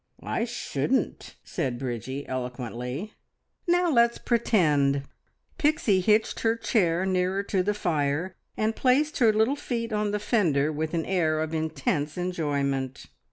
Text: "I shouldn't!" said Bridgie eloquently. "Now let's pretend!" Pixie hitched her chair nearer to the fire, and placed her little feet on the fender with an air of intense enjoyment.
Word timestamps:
"I 0.23 0.45
shouldn't!" 0.45 1.35
said 1.43 1.77
Bridgie 1.77 2.27
eloquently. 2.27 3.13
"Now 3.67 3.91
let's 3.91 4.17
pretend!" 4.17 5.03
Pixie 5.59 5.99
hitched 6.01 6.39
her 6.39 6.55
chair 6.55 7.05
nearer 7.05 7.43
to 7.43 7.61
the 7.61 7.75
fire, 7.75 8.35
and 8.57 8.75
placed 8.75 9.19
her 9.19 9.31
little 9.31 9.55
feet 9.55 9.93
on 9.93 10.09
the 10.09 10.17
fender 10.17 10.71
with 10.71 10.95
an 10.95 11.05
air 11.05 11.39
of 11.39 11.53
intense 11.53 12.17
enjoyment. 12.17 13.09